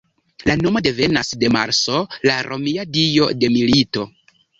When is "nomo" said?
0.59-0.79